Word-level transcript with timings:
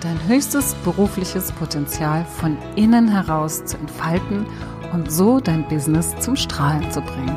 dein 0.00 0.26
höchstes 0.26 0.74
berufliches 0.82 1.52
Potenzial 1.52 2.24
von 2.24 2.56
innen 2.74 3.08
heraus 3.08 3.64
zu 3.66 3.76
entfalten 3.76 4.46
und 4.92 5.12
so 5.12 5.40
dein 5.40 5.68
Business 5.68 6.14
zum 6.20 6.36
Strahlen 6.36 6.90
zu 6.90 7.02
bringen. 7.02 7.36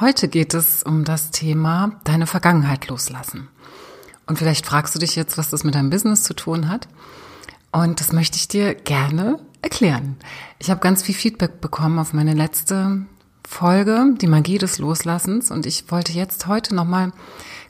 Heute 0.00 0.28
geht 0.28 0.54
es 0.54 0.82
um 0.82 1.04
das 1.04 1.30
Thema 1.30 1.92
deine 2.04 2.26
Vergangenheit 2.26 2.88
loslassen. 2.88 3.48
Und 4.26 4.38
vielleicht 4.38 4.66
fragst 4.66 4.94
du 4.94 4.98
dich 4.98 5.16
jetzt, 5.16 5.38
was 5.38 5.50
das 5.50 5.64
mit 5.64 5.74
deinem 5.74 5.90
Business 5.90 6.22
zu 6.22 6.34
tun 6.34 6.68
hat. 6.68 6.88
Und 7.72 8.00
das 8.00 8.12
möchte 8.12 8.36
ich 8.36 8.46
dir 8.46 8.74
gerne 8.74 9.38
erklären. 9.62 10.16
Ich 10.58 10.70
habe 10.70 10.80
ganz 10.80 11.02
viel 11.02 11.14
Feedback 11.14 11.60
bekommen 11.60 11.98
auf 11.98 12.12
meine 12.12 12.34
letzte 12.34 13.06
Folge, 13.48 14.14
die 14.20 14.26
Magie 14.26 14.58
des 14.58 14.78
Loslassens. 14.78 15.50
Und 15.50 15.64
ich 15.64 15.90
wollte 15.90 16.12
jetzt 16.12 16.46
heute 16.46 16.74
nochmal 16.74 17.12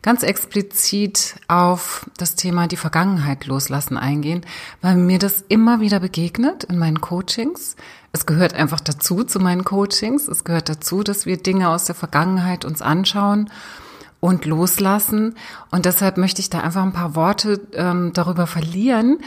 ganz 0.02 0.24
explizit 0.24 1.36
auf 1.46 2.04
das 2.18 2.34
Thema 2.34 2.66
die 2.66 2.76
Vergangenheit 2.76 3.46
loslassen 3.46 3.96
eingehen, 3.96 4.42
weil 4.82 4.96
mir 4.96 5.20
das 5.20 5.44
immer 5.48 5.80
wieder 5.80 6.00
begegnet 6.00 6.64
in 6.64 6.78
meinen 6.78 7.00
Coachings. 7.00 7.76
Es 8.12 8.26
gehört 8.26 8.54
einfach 8.54 8.80
dazu 8.80 9.22
zu 9.22 9.38
meinen 9.38 9.64
Coachings. 9.64 10.26
Es 10.26 10.42
gehört 10.42 10.68
dazu, 10.68 11.04
dass 11.04 11.26
wir 11.26 11.36
Dinge 11.36 11.68
aus 11.68 11.84
der 11.84 11.94
Vergangenheit 11.94 12.64
uns 12.64 12.82
anschauen 12.82 13.48
und 14.20 14.44
loslassen. 14.46 15.36
Und 15.70 15.84
deshalb 15.84 16.18
möchte 16.18 16.40
ich 16.40 16.50
da 16.50 16.60
einfach 16.60 16.82
ein 16.82 16.92
paar 16.92 17.14
Worte 17.14 17.60
ähm, 17.72 18.10
darüber 18.12 18.48
verlieren, 18.48 19.18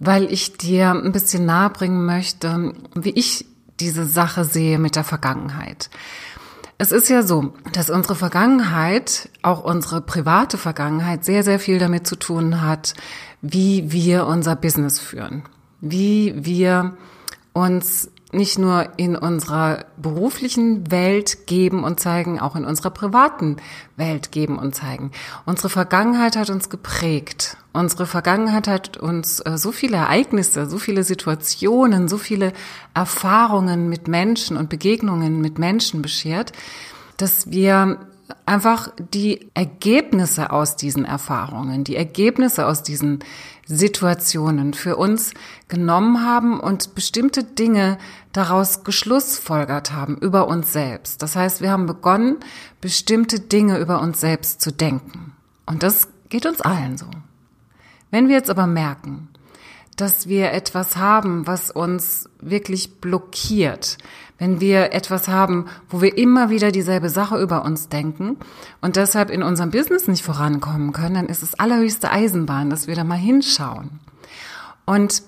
weil 0.00 0.30
ich 0.32 0.56
dir 0.58 0.90
ein 0.90 1.12
bisschen 1.12 1.46
nahebringen 1.46 2.04
möchte, 2.04 2.74
wie 2.94 3.10
ich 3.10 3.46
diese 3.82 4.04
Sache 4.04 4.44
sehe 4.44 4.78
mit 4.78 4.96
der 4.96 5.04
Vergangenheit. 5.04 5.90
Es 6.78 6.92
ist 6.92 7.08
ja 7.08 7.22
so, 7.22 7.52
dass 7.72 7.90
unsere 7.90 8.14
Vergangenheit, 8.14 9.28
auch 9.42 9.62
unsere 9.62 10.00
private 10.00 10.58
Vergangenheit, 10.58 11.24
sehr, 11.24 11.42
sehr 11.44 11.58
viel 11.58 11.78
damit 11.78 12.06
zu 12.06 12.16
tun 12.16 12.62
hat, 12.62 12.94
wie 13.40 13.92
wir 13.92 14.26
unser 14.26 14.56
Business 14.56 14.98
führen, 14.98 15.42
wie 15.80 16.34
wir 16.44 16.96
uns 17.52 18.10
nicht 18.32 18.58
nur 18.58 18.88
in 18.96 19.14
unserer 19.14 19.84
beruflichen 19.98 20.90
Welt 20.90 21.46
geben 21.46 21.84
und 21.84 22.00
zeigen, 22.00 22.40
auch 22.40 22.56
in 22.56 22.64
unserer 22.64 22.90
privaten 22.90 23.56
Welt 23.96 24.32
geben 24.32 24.58
und 24.58 24.74
zeigen. 24.74 25.10
Unsere 25.44 25.68
Vergangenheit 25.68 26.36
hat 26.36 26.48
uns 26.48 26.70
geprägt. 26.70 27.58
Unsere 27.74 28.06
Vergangenheit 28.06 28.68
hat 28.68 28.96
uns 28.96 29.40
äh, 29.40 29.58
so 29.58 29.70
viele 29.70 29.98
Ereignisse, 29.98 30.68
so 30.68 30.78
viele 30.78 31.04
Situationen, 31.04 32.08
so 32.08 32.16
viele 32.16 32.54
Erfahrungen 32.94 33.90
mit 33.90 34.08
Menschen 34.08 34.56
und 34.56 34.70
Begegnungen 34.70 35.42
mit 35.42 35.58
Menschen 35.58 36.00
beschert, 36.00 36.52
dass 37.18 37.50
wir 37.50 37.98
einfach 38.46 38.90
die 39.12 39.50
Ergebnisse 39.54 40.50
aus 40.52 40.76
diesen 40.76 41.04
Erfahrungen, 41.04 41.84
die 41.84 41.96
Ergebnisse 41.96 42.66
aus 42.66 42.82
diesen 42.82 43.20
Situationen 43.66 44.74
für 44.74 44.96
uns 44.96 45.34
genommen 45.68 46.24
haben 46.24 46.60
und 46.60 46.94
bestimmte 46.94 47.44
Dinge 47.44 47.98
daraus 48.32 48.84
geschlussfolgert 48.84 49.92
haben 49.92 50.16
über 50.16 50.48
uns 50.48 50.72
selbst. 50.72 51.22
Das 51.22 51.36
heißt, 51.36 51.60
wir 51.60 51.70
haben 51.70 51.86
begonnen, 51.86 52.38
bestimmte 52.80 53.40
Dinge 53.40 53.78
über 53.78 54.00
uns 54.00 54.20
selbst 54.20 54.60
zu 54.60 54.72
denken. 54.72 55.32
Und 55.66 55.82
das 55.82 56.08
geht 56.28 56.46
uns 56.46 56.60
allen 56.60 56.98
so. 56.98 57.06
Wenn 58.10 58.28
wir 58.28 58.36
jetzt 58.36 58.50
aber 58.50 58.66
merken, 58.66 59.28
dass 59.96 60.26
wir 60.26 60.52
etwas 60.52 60.96
haben, 60.96 61.46
was 61.46 61.70
uns 61.70 62.28
wirklich 62.40 63.00
blockiert, 63.00 63.98
wenn 64.38 64.60
wir 64.60 64.92
etwas 64.92 65.28
haben, 65.28 65.66
wo 65.88 66.00
wir 66.00 66.18
immer 66.18 66.50
wieder 66.50 66.72
dieselbe 66.72 67.08
Sache 67.08 67.40
über 67.40 67.64
uns 67.64 67.88
denken 67.88 68.38
und 68.80 68.96
deshalb 68.96 69.30
in 69.30 69.42
unserem 69.42 69.70
Business 69.70 70.08
nicht 70.08 70.24
vorankommen 70.24 70.92
können, 70.92 71.14
dann 71.14 71.26
ist 71.26 71.42
es 71.42 71.54
allerhöchste 71.54 72.10
Eisenbahn, 72.10 72.70
dass 72.70 72.86
wir 72.86 72.96
da 72.96 73.04
mal 73.04 73.18
hinschauen. 73.18 74.00
Und 74.84 75.22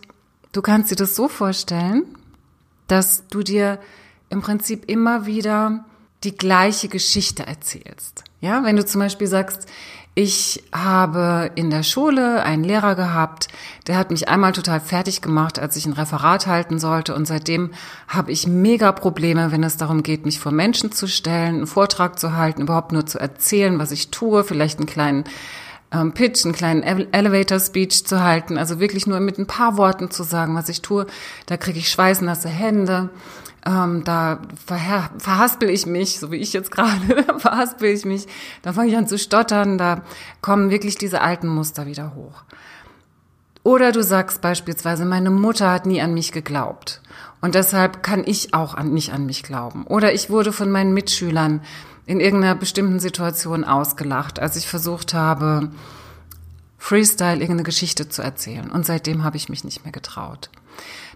du 0.53 0.63
kannst 0.63 0.91
dir 0.91 0.97
das 0.97 1.15
so 1.15 1.29
vorstellen, 1.29 2.05
dass 2.89 3.29
du 3.29 3.43
dir 3.43 3.79
im 4.31 4.41
Prinzip 4.41 4.91
immer 4.91 5.27
wieder 5.27 5.85
die 6.25 6.37
gleiche 6.37 6.89
Geschichte 6.89 7.47
erzählst. 7.47 8.25
Ja, 8.41 8.65
wenn 8.65 8.77
du 8.77 8.85
zum 8.85 9.01
Beispiel 9.01 9.27
sagst, 9.27 9.69
ich 10.17 10.63
habe 10.73 11.51
in 11.57 11.71
der 11.71 11.83
Schule 11.83 12.45
einen 12.45 12.63
Lehrer 12.63 12.95
gehabt, 12.95 13.49
der 13.89 13.97
hat 13.99 14.13
mich 14.13 14.29
einmal 14.29 14.53
total 14.53 14.79
fertig 14.79 15.23
gemacht, 15.23 15.59
als 15.59 15.75
ich 15.77 15.87
ein 15.87 15.93
Referat 15.93 16.47
halten 16.47 16.79
sollte. 16.79 17.17
Und 17.17 17.27
seitdem 17.27 17.73
habe 18.07 18.31
ich 18.31 18.47
mega 18.47 18.93
Probleme, 18.93 19.51
wenn 19.51 19.65
es 19.65 19.77
darum 19.77 20.05
geht, 20.05 20.25
mich 20.25 20.39
vor 20.39 20.53
Menschen 20.53 20.93
zu 20.93 21.09
stellen, 21.09 21.57
einen 21.57 21.67
Vortrag 21.67 22.21
zu 22.21 22.37
halten, 22.37 22.63
überhaupt 22.63 22.93
nur 22.93 23.07
zu 23.07 23.19
erzählen, 23.19 23.81
was 23.81 23.91
ich 23.91 24.11
tue, 24.11 24.45
vielleicht 24.45 24.79
einen 24.79 24.87
kleinen 24.87 25.25
ähm, 25.91 26.13
Pitch, 26.13 26.45
einen 26.45 26.55
kleinen 26.55 26.85
Elevator 26.85 27.59
Speech 27.59 28.07
zu 28.07 28.23
halten, 28.23 28.57
also 28.57 28.79
wirklich 28.79 29.09
nur 29.09 29.19
mit 29.19 29.39
ein 29.39 29.49
paar 29.49 29.77
Worten 29.77 30.13
zu 30.13 30.23
sagen, 30.23 30.55
was 30.55 30.69
ich 30.69 30.81
tue. 30.81 31.07
Da 31.47 31.57
kriege 31.57 31.81
ich 31.81 31.89
schweißnasse 31.89 32.49
Hände 32.49 33.11
ähm, 33.67 34.05
da 34.05 34.41
verher 34.67 35.11
verhaspel 35.19 35.71
ich 35.71 35.87
mich, 35.87 36.19
so 36.19 36.31
wie 36.31 36.37
ich 36.37 36.53
jetzt 36.53 36.71
gerade, 36.71 37.25
verhaspel 37.39 37.91
ich 37.91 38.05
mich, 38.05 38.27
da 38.63 38.73
fange 38.73 38.91
ich 38.91 38.97
an 38.97 39.09
zu 39.09 39.19
stottern, 39.19 39.79
da 39.79 40.03
kommen 40.41 40.71
wirklich 40.71 40.97
diese 40.97 41.21
alten 41.21 41.49
Muster 41.49 41.87
wieder 41.87 42.15
hoch. 42.15 42.45
Oder 43.63 43.93
du 43.93 44.03
sagst 44.03 44.43
beispielsweise, 44.43 45.07
meine 45.07 45.31
Mutter 45.31 45.71
hat 45.71 45.87
nie 45.87 46.03
an 46.03 46.13
mich 46.13 46.33
geglaubt 46.33 47.01
und 47.41 47.55
deshalb 47.55 48.03
kann 48.03 48.23
ich 48.27 48.53
auch 48.53 48.75
an, 48.75 48.93
nicht 48.93 49.13
an 49.13 49.25
mich 49.25 49.43
glauben. 49.43 49.87
Oder 49.87 50.13
ich 50.13 50.29
wurde 50.29 50.53
von 50.53 50.71
meinen 50.71 50.93
Mitschülern 50.93 51.63
in 52.07 52.21
irgendeiner 52.21 52.55
bestimmten 52.55 53.01
Situation 53.01 53.65
ausgelacht, 53.65 54.39
als 54.39 54.57
ich 54.57 54.69
versucht 54.69 55.15
habe, 55.15 55.71
Freestyle 56.77 57.37
irgendeine 57.37 57.63
Geschichte 57.63 58.11
zu 58.11 58.21
erzählen. 58.21 58.71
Und 58.71 58.85
seitdem 58.85 59.25
habe 59.25 59.39
ich 59.39 59.49
mich 59.49 59.65
nicht 59.65 59.85
mehr 59.85 59.93
getraut. 59.93 60.51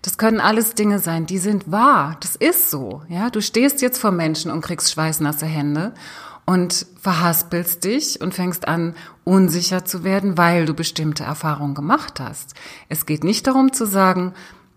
Das 0.03 0.17
können 0.17 0.41
alles 0.41 0.75
Dinge 0.75 0.99
sein, 0.99 1.27
die 1.27 1.39
sind 1.39 1.71
wahr. 1.71 2.17
Das 2.21 2.37
ist 2.37 2.71
so. 2.71 3.03
Ja, 3.09 3.31
du 3.31 3.41
stehst 3.41 3.83
jetzt 3.83 3.99
vor 3.99 4.13
Menschen 4.13 4.51
und 4.51 4.61
kriegst 4.61 4.93
schweißnasse 4.93 5.47
Hände 5.47 5.93
und 6.47 6.87
verhaspelst 7.01 7.85
dich 7.85 8.21
und 8.21 8.33
fängst 8.33 8.69
an, 8.69 8.95
unsicher 9.25 9.85
zu 9.85 10.05
werden, 10.05 10.39
weil 10.39 10.65
du 10.65 10.73
bestimmte 10.73 11.25
Erfahrungen 11.25 11.75
gemacht 11.75 12.21
hast. 12.21 12.55
Es 12.89 13.05
geht 13.05 13.23
nicht 13.23 13.47
darum 13.47 13.73
zu 13.73 13.87
sagen, 13.87 14.33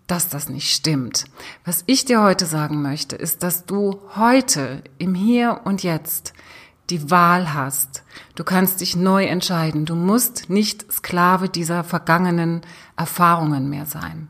dass 0.06 0.28
das 0.28 0.50
nicht 0.50 0.70
stimmt. 0.70 1.24
Was 1.64 1.84
ich 1.86 2.04
dir 2.04 2.20
heute 2.22 2.44
sagen 2.44 2.82
möchte, 2.82 3.16
ist, 3.16 3.42
dass 3.42 3.64
du 3.64 4.00
heute 4.14 4.82
im 4.98 5.14
Hier 5.14 5.62
und 5.64 5.82
Jetzt 5.82 6.34
die 6.90 7.10
Wahl 7.10 7.54
hast. 7.54 8.02
Du 8.34 8.44
kannst 8.44 8.82
dich 8.82 8.94
neu 8.94 9.24
entscheiden. 9.24 9.86
Du 9.86 9.94
musst 9.94 10.50
nicht 10.50 10.92
Sklave 10.92 11.48
dieser 11.48 11.84
vergangenen 11.84 12.60
Erfahrungen 12.96 13.70
mehr 13.70 13.86
sein. 13.86 14.28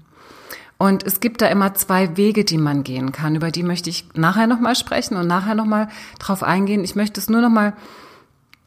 Und 0.83 1.05
es 1.05 1.21
gibt 1.21 1.43
da 1.43 1.47
immer 1.47 1.75
zwei 1.75 2.17
Wege, 2.17 2.45
die 2.45 2.59
man 2.59 2.83
gehen 2.83 3.13
kann. 3.13 3.37
Über 3.37 3.53
die 3.53 3.63
möchte 3.63 3.89
ich 3.89 4.09
nachher 4.15 4.49
nochmal 4.49 4.75
sprechen 4.75 5.17
und 5.17 5.29
nachher 5.29 5.55
nochmal 5.55 5.87
drauf 6.19 6.43
eingehen. 6.43 6.83
Ich 6.83 6.97
möchte 6.97 7.21
es 7.21 7.31
nur 7.31 7.41
nochmal 7.41 7.75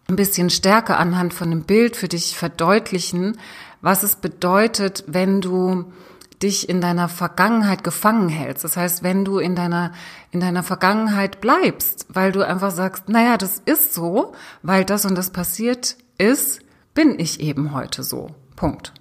ein 0.08 0.16
bisschen 0.16 0.50
stärker 0.50 0.98
anhand 0.98 1.34
von 1.34 1.52
einem 1.52 1.64
Bild 1.64 1.98
für 1.98 2.08
dich 2.08 2.38
verdeutlichen, 2.38 3.38
was 3.82 4.02
es 4.04 4.16
bedeutet, 4.16 5.04
wenn 5.08 5.42
du 5.42 5.92
dich 6.42 6.70
in 6.70 6.80
deiner 6.80 7.10
Vergangenheit 7.10 7.84
gefangen 7.84 8.30
hältst. 8.30 8.64
Das 8.64 8.78
heißt, 8.78 9.04
wenn 9.04 9.26
du 9.26 9.38
in 9.38 9.54
deiner, 9.54 9.92
in 10.32 10.40
deiner 10.40 10.64
Vergangenheit 10.64 11.42
bleibst, 11.42 12.06
weil 12.08 12.32
du 12.32 12.48
einfach 12.48 12.72
sagst, 12.72 13.10
naja, 13.10 13.36
das 13.36 13.62
ist 13.66 13.94
so, 13.94 14.32
weil 14.64 14.86
das 14.86 15.04
und 15.04 15.16
das 15.16 15.32
passiert 15.32 15.98
ist, 16.18 16.62
bin 16.94 17.20
ich 17.20 17.42
eben 17.42 17.74
heute 17.74 18.04
so. 18.04 18.30
Punkt. 18.56 18.94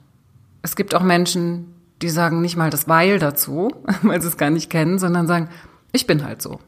Es 0.63 0.75
gibt 0.75 0.97
auch 0.97 1.03
Menschen, 1.05 1.74
die 2.05 2.11
sagen 2.11 2.43
nicht 2.43 2.57
mal 2.57 2.71
das 2.71 2.87
Weil 2.87 3.19
dazu, 3.19 3.73
weil 4.03 4.21
sie 4.21 4.29
es 4.29 4.37
gar 4.37 4.51
nicht 4.51 4.71
kennen, 4.71 4.99
sondern 4.99 5.27
sagen, 5.27 5.49
ich 5.93 6.07
bin 6.07 6.25
halt 6.25 6.43
so. 6.43 6.61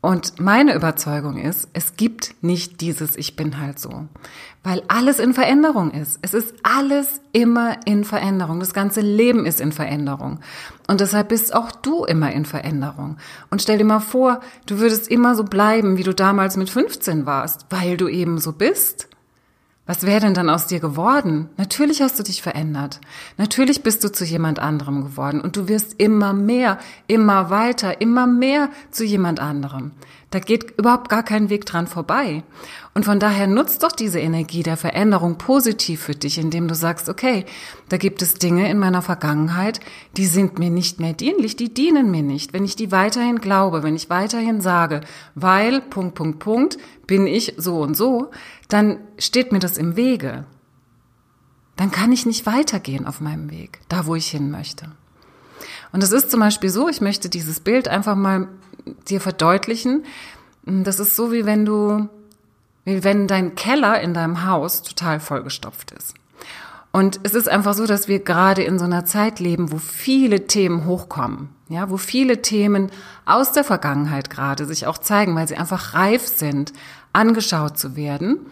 Und 0.00 0.38
meine 0.38 0.76
Überzeugung 0.76 1.36
ist, 1.36 1.68
es 1.72 1.96
gibt 1.96 2.36
nicht 2.40 2.80
dieses 2.80 3.16
Ich 3.16 3.34
bin 3.34 3.58
halt 3.60 3.80
so, 3.80 4.06
weil 4.62 4.82
alles 4.86 5.18
in 5.18 5.34
Veränderung 5.34 5.90
ist. 5.90 6.20
Es 6.22 6.32
ist 6.32 6.54
alles 6.62 7.20
immer 7.32 7.78
in 7.86 8.04
Veränderung. 8.04 8.60
Das 8.60 8.72
ganze 8.72 9.00
Leben 9.00 9.46
ist 9.46 9.60
in 9.60 9.72
Veränderung. 9.72 10.38
Und 10.86 11.00
deshalb 11.00 11.30
bist 11.30 11.52
auch 11.52 11.72
du 11.72 12.04
immer 12.04 12.30
in 12.30 12.44
Veränderung. 12.44 13.16
Und 13.50 13.62
stell 13.62 13.78
dir 13.78 13.84
mal 13.84 13.98
vor, 13.98 14.38
du 14.66 14.78
würdest 14.78 15.08
immer 15.08 15.34
so 15.34 15.42
bleiben, 15.42 15.96
wie 15.96 16.04
du 16.04 16.14
damals 16.14 16.56
mit 16.56 16.70
15 16.70 17.26
warst, 17.26 17.66
weil 17.70 17.96
du 17.96 18.06
eben 18.06 18.38
so 18.38 18.52
bist. 18.52 19.08
Was 19.86 20.04
wäre 20.04 20.20
denn 20.20 20.34
dann 20.34 20.50
aus 20.50 20.66
dir 20.66 20.80
geworden? 20.80 21.48
Natürlich 21.56 22.02
hast 22.02 22.18
du 22.18 22.24
dich 22.24 22.42
verändert. 22.42 23.00
Natürlich 23.36 23.84
bist 23.84 24.02
du 24.02 24.10
zu 24.10 24.24
jemand 24.24 24.58
anderem 24.58 25.04
geworden 25.04 25.40
und 25.40 25.56
du 25.56 25.68
wirst 25.68 25.94
immer 25.98 26.32
mehr, 26.32 26.78
immer 27.06 27.50
weiter, 27.50 28.00
immer 28.00 28.26
mehr 28.26 28.68
zu 28.90 29.04
jemand 29.04 29.38
anderem. 29.38 29.92
Da 30.30 30.40
geht 30.40 30.76
überhaupt 30.76 31.08
gar 31.08 31.22
kein 31.22 31.50
Weg 31.50 31.66
dran 31.66 31.86
vorbei. 31.86 32.42
Und 32.94 33.04
von 33.04 33.20
daher 33.20 33.46
nutzt 33.46 33.84
doch 33.84 33.92
diese 33.92 34.18
Energie 34.18 34.64
der 34.64 34.76
Veränderung 34.76 35.38
positiv 35.38 36.00
für 36.00 36.16
dich, 36.16 36.38
indem 36.38 36.66
du 36.66 36.74
sagst, 36.74 37.08
okay, 37.08 37.44
da 37.88 37.96
gibt 37.96 38.22
es 38.22 38.34
Dinge 38.34 38.68
in 38.68 38.78
meiner 38.78 39.02
Vergangenheit, 39.02 39.78
die 40.16 40.26
sind 40.26 40.58
mir 40.58 40.70
nicht 40.70 40.98
mehr 40.98 41.12
dienlich, 41.12 41.54
die 41.54 41.72
dienen 41.72 42.10
mir 42.10 42.24
nicht. 42.24 42.52
Wenn 42.52 42.64
ich 42.64 42.74
die 42.74 42.90
weiterhin 42.90 43.40
glaube, 43.40 43.84
wenn 43.84 43.94
ich 43.94 44.10
weiterhin 44.10 44.60
sage, 44.60 45.02
weil, 45.36 45.80
Punkt, 45.80 46.16
Punkt, 46.16 46.40
Punkt, 46.40 46.78
bin 47.06 47.28
ich 47.28 47.54
so 47.56 47.80
und 47.80 47.96
so, 47.96 48.30
dann 48.68 48.98
steht 49.18 49.52
mir 49.52 49.60
das 49.60 49.78
im 49.78 49.94
Wege. 49.94 50.44
Dann 51.76 51.92
kann 51.92 52.10
ich 52.10 52.26
nicht 52.26 52.46
weitergehen 52.46 53.06
auf 53.06 53.20
meinem 53.20 53.50
Weg, 53.50 53.80
da 53.88 54.06
wo 54.06 54.16
ich 54.16 54.28
hin 54.28 54.50
möchte. 54.50 54.90
Und 55.92 56.02
es 56.02 56.12
ist 56.12 56.30
zum 56.30 56.40
Beispiel 56.40 56.70
so, 56.70 56.88
ich 56.88 57.00
möchte 57.00 57.28
dieses 57.28 57.60
Bild 57.60 57.86
einfach 57.86 58.16
mal 58.16 58.48
dir 59.08 59.20
verdeutlichen. 59.20 60.04
Das 60.64 60.98
ist 60.98 61.16
so, 61.16 61.32
wie 61.32 61.46
wenn 61.46 61.64
du, 61.64 62.08
wie 62.84 63.04
wenn 63.04 63.26
dein 63.26 63.54
Keller 63.54 64.00
in 64.00 64.14
deinem 64.14 64.46
Haus 64.46 64.82
total 64.82 65.20
vollgestopft 65.20 65.92
ist. 65.92 66.14
Und 66.92 67.20
es 67.24 67.34
ist 67.34 67.48
einfach 67.48 67.74
so, 67.74 67.86
dass 67.86 68.08
wir 68.08 68.20
gerade 68.20 68.62
in 68.62 68.78
so 68.78 68.86
einer 68.86 69.04
Zeit 69.04 69.38
leben, 69.38 69.70
wo 69.70 69.76
viele 69.76 70.46
Themen 70.46 70.86
hochkommen, 70.86 71.50
ja, 71.68 71.90
wo 71.90 71.98
viele 71.98 72.40
Themen 72.40 72.90
aus 73.26 73.52
der 73.52 73.64
Vergangenheit 73.64 74.30
gerade 74.30 74.64
sich 74.64 74.86
auch 74.86 74.96
zeigen, 74.98 75.34
weil 75.34 75.46
sie 75.46 75.56
einfach 75.56 75.92
reif 75.92 76.26
sind, 76.26 76.72
angeschaut 77.12 77.78
zu 77.78 77.96
werden 77.96 78.46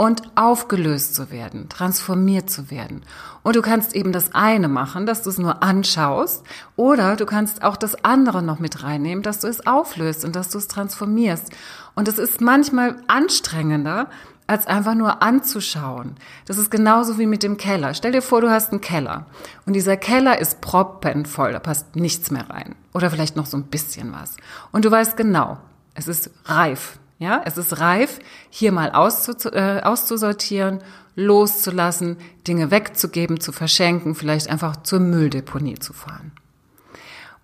und 0.00 0.22
aufgelöst 0.34 1.14
zu 1.14 1.30
werden, 1.30 1.68
transformiert 1.68 2.48
zu 2.48 2.70
werden. 2.70 3.02
Und 3.42 3.54
du 3.54 3.60
kannst 3.60 3.94
eben 3.94 4.12
das 4.12 4.34
eine 4.34 4.66
machen, 4.66 5.04
dass 5.04 5.20
du 5.20 5.28
es 5.28 5.36
nur 5.36 5.62
anschaust, 5.62 6.42
oder 6.74 7.16
du 7.16 7.26
kannst 7.26 7.62
auch 7.62 7.76
das 7.76 8.02
andere 8.02 8.42
noch 8.42 8.60
mit 8.60 8.82
reinnehmen, 8.82 9.22
dass 9.22 9.40
du 9.40 9.46
es 9.46 9.66
auflöst 9.66 10.24
und 10.24 10.34
dass 10.34 10.48
du 10.48 10.56
es 10.56 10.68
transformierst. 10.68 11.50
Und 11.94 12.08
es 12.08 12.18
ist 12.18 12.40
manchmal 12.40 12.96
anstrengender, 13.08 14.08
als 14.46 14.66
einfach 14.66 14.94
nur 14.94 15.22
anzuschauen. 15.22 16.14
Das 16.46 16.56
ist 16.56 16.70
genauso 16.70 17.18
wie 17.18 17.26
mit 17.26 17.42
dem 17.42 17.58
Keller. 17.58 17.92
Stell 17.92 18.12
dir 18.12 18.22
vor, 18.22 18.40
du 18.40 18.50
hast 18.50 18.72
einen 18.72 18.80
Keller 18.80 19.26
und 19.66 19.74
dieser 19.74 19.98
Keller 19.98 20.38
ist 20.38 20.62
proppenvoll, 20.62 21.52
da 21.52 21.58
passt 21.58 21.94
nichts 21.94 22.30
mehr 22.30 22.48
rein. 22.48 22.74
Oder 22.94 23.10
vielleicht 23.10 23.36
noch 23.36 23.44
so 23.44 23.58
ein 23.58 23.64
bisschen 23.64 24.14
was. 24.14 24.38
Und 24.72 24.86
du 24.86 24.90
weißt 24.90 25.18
genau, 25.18 25.58
es 25.92 26.08
ist 26.08 26.30
reif. 26.46 26.99
Ja, 27.20 27.42
es 27.44 27.58
ist 27.58 27.78
reif, 27.80 28.18
hier 28.48 28.72
mal 28.72 28.88
äh, 28.88 29.82
auszusortieren, 29.82 30.78
loszulassen, 31.14 32.16
Dinge 32.48 32.70
wegzugeben, 32.70 33.40
zu 33.40 33.52
verschenken, 33.52 34.14
vielleicht 34.14 34.48
einfach 34.48 34.82
zur 34.82 35.00
Mülldeponie 35.00 35.78
zu 35.78 35.92
fahren. 35.92 36.32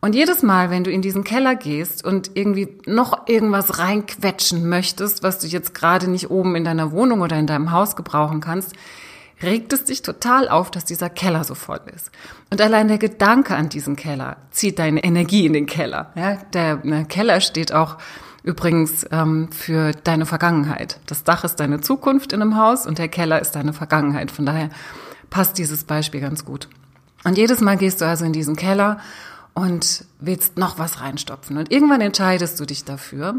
Und 0.00 0.14
jedes 0.14 0.43
Mal, 0.43 0.70
wenn 0.70 0.82
du 0.82 0.90
in 0.90 1.02
diesen 1.02 1.25
Keller 1.25 1.56
gehst 1.56 2.06
und 2.06 2.31
irgendwie 2.34 2.69
noch 2.87 3.28
irgendwas 3.28 3.78
reinquetschen 3.78 4.67
möchtest, 4.67 5.23
was 5.23 5.40
du 5.40 5.46
jetzt 5.46 5.75
gerade 5.75 6.08
nicht 6.08 6.31
oben 6.31 6.56
in 6.56 6.64
deiner 6.64 6.90
Wohnung 6.90 7.20
oder 7.20 7.38
in 7.38 7.46
deinem 7.46 7.70
Haus 7.70 7.96
gebrauchen 7.96 8.40
kannst, 8.40 8.72
regt 9.43 9.75
es 9.75 9.84
dich 9.84 10.00
total 10.00 10.49
auf, 10.49 10.70
dass 10.70 10.87
dieser 10.87 11.11
Keller 11.11 11.44
so 11.44 11.55
voll 11.55 11.81
ist. 11.94 12.11
Und 12.50 12.62
allein 12.62 12.88
der 12.88 12.96
Gedanke 12.96 13.55
an 13.55 13.69
diesen 13.69 13.94
Keller 13.94 14.38
zieht 14.50 14.79
deine 14.79 15.05
Energie 15.05 15.44
in 15.44 15.52
den 15.52 15.67
Keller. 15.67 16.12
Ja, 16.14 16.37
der, 16.55 16.76
der 16.76 17.05
Keller 17.05 17.43
steht 17.43 17.75
auch 17.75 17.99
Übrigens 18.46 19.04
ähm, 19.10 19.48
für 19.50 19.90
deine 19.90 20.25
Vergangenheit. 20.25 21.00
Das 21.06 21.25
Dach 21.25 21.43
ist 21.43 21.56
deine 21.56 21.81
Zukunft 21.81 22.32
in 22.32 22.40
einem 22.40 22.56
Haus 22.56 22.87
und 22.87 22.96
der 22.96 23.08
Keller 23.08 23.40
ist 23.40 23.56
deine 23.56 23.72
Vergangenheit. 23.72 24.31
Von 24.31 24.46
daher 24.46 24.70
passt 25.31 25.58
dieses 25.58 25.82
Beispiel 25.82 26.20
ganz 26.20 26.44
gut. 26.44 26.69
Und 27.25 27.37
jedes 27.37 27.60
Mal 27.60 27.76
gehst 27.76 28.00
du 28.00 28.04
also 28.04 28.25
in 28.25 28.32
diesen 28.32 28.54
Keller 28.54 29.00
und 29.52 30.04
willst 30.20 30.58
noch 30.58 30.78
was 30.78 31.00
reinstopfen. 31.00 31.58
Und 31.58 31.72
irgendwann 31.72 32.00
entscheidest 32.00 32.60
du 32.60 32.66
dich 32.66 32.84
dafür, 32.84 33.34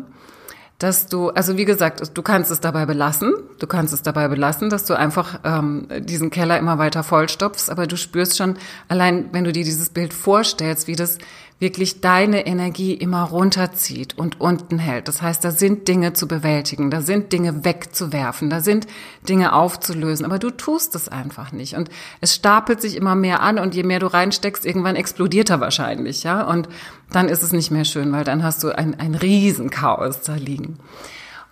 dass 0.77 1.07
du, 1.07 1.29
also 1.29 1.55
wie 1.55 1.63
gesagt, 1.63 2.11
du 2.13 2.21
kannst 2.21 2.51
es 2.51 2.59
dabei 2.59 2.85
belassen, 2.85 3.33
du 3.59 3.65
kannst 3.65 3.93
es 3.93 4.03
dabei 4.03 4.27
belassen, 4.27 4.69
dass 4.69 4.83
du 4.83 4.93
einfach 4.93 5.39
ähm, 5.45 5.87
diesen 6.01 6.31
Keller 6.31 6.59
immer 6.59 6.79
weiter 6.79 7.03
vollstopfst, 7.03 7.69
aber 7.69 7.87
du 7.87 7.95
spürst 7.95 8.37
schon, 8.37 8.57
allein 8.89 9.29
wenn 9.31 9.45
du 9.45 9.53
dir 9.53 9.63
dieses 9.63 9.89
Bild 9.89 10.13
vorstellst, 10.13 10.87
wie 10.87 10.97
das 10.97 11.17
wirklich 11.59 12.01
deine 12.01 12.45
Energie 12.45 12.93
immer 12.93 13.23
runterzieht 13.23 14.15
und 14.17 14.39
unten 14.39 14.77
hält. 14.77 15.07
Das 15.07 15.23
heißt, 15.23 15.43
da 15.43 15.49
sind 15.49 15.87
Dinge 15.87 16.13
zu 16.13 16.27
bewältigen, 16.27 16.91
da 16.91 17.01
sind 17.01 17.33
Dinge 17.33 17.65
wegzuwerfen, 17.65 18.51
da 18.51 18.59
sind 18.59 18.85
Dinge 19.27 19.53
aufzulösen, 19.53 20.25
aber 20.25 20.37
du 20.37 20.51
tust 20.51 20.93
es 20.93 21.09
einfach 21.09 21.51
nicht. 21.51 21.75
Und 21.75 21.89
es 22.21 22.35
stapelt 22.35 22.79
sich 22.79 22.95
immer 22.95 23.15
mehr 23.15 23.41
an 23.41 23.57
und 23.57 23.73
je 23.73 23.83
mehr 23.83 23.99
du 23.99 24.07
reinsteckst, 24.07 24.65
irgendwann 24.65 24.95
explodiert 24.95 25.49
er 25.49 25.59
wahrscheinlich, 25.59 26.23
ja. 26.23 26.43
Und 26.43 26.69
dann 27.09 27.27
ist 27.27 27.41
es 27.41 27.53
nicht 27.53 27.71
mehr 27.71 27.85
schön, 27.85 28.11
weil 28.11 28.23
dann 28.23 28.43
hast 28.43 28.63
du 28.63 28.69
ein, 28.69 28.99
ein 28.99 29.15
Riesenchaos 29.15 30.21
da 30.21 30.35
liegen. 30.35 30.77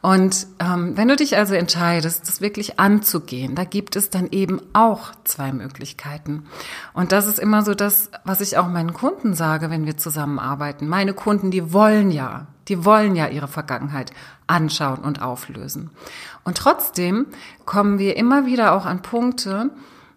Und 0.01 0.45
ähm, 0.59 0.95
wenn 0.95 1.07
du 1.07 1.15
dich 1.15 1.35
also 1.35 1.55
entscheidest, 1.55 2.27
das 2.27 2.39
wirklich 2.39 2.79
anzugehen, 2.79 3.55
da 3.55 3.63
gibt 3.63 3.95
es 3.95 4.11
dann 4.11 4.27
eben 4.29 4.61
auch 4.73 5.13
zwei 5.23 5.51
Möglichkeiten. 5.51 6.45
Und 6.93 7.11
das 7.11 7.25
ist 7.25 7.39
immer 7.39 7.63
so 7.63 7.73
das, 7.73 8.11
was 8.23 8.41
ich 8.41 8.57
auch 8.57 8.67
meinen 8.67 8.93
Kunden 8.93 9.33
sage, 9.33 9.71
wenn 9.71 9.87
wir 9.87 9.97
zusammenarbeiten. 9.97 10.87
Meine 10.87 11.13
Kunden, 11.13 11.49
die 11.49 11.73
wollen 11.73 12.11
ja, 12.11 12.45
die 12.67 12.85
wollen 12.85 13.15
ja 13.15 13.27
ihre 13.29 13.47
Vergangenheit 13.47 14.11
anschauen 14.45 14.99
und 14.99 15.23
auflösen. 15.23 15.89
Und 16.43 16.57
trotzdem 16.57 17.25
kommen 17.65 17.97
wir 17.97 18.15
immer 18.15 18.45
wieder 18.45 18.73
auch 18.73 18.85
an 18.85 19.01
Punkte, 19.01 19.71